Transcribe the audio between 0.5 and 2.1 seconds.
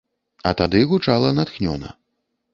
А тады гучала натхнёна.